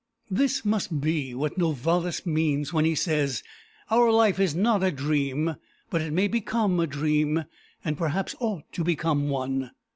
[0.31, 3.43] This must be what Novalis means when he says:
[3.91, 5.57] "Our life is not a dream;
[5.91, 7.45] but it may become a dream,
[7.85, 9.69] and perhaps ought to become one."